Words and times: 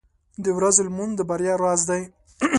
•د 0.43 0.45
ورځې 0.57 0.81
لمونځ 0.87 1.11
د 1.15 1.21
بریا 1.29 1.53
راز 1.63 1.81
دی. 1.89 2.01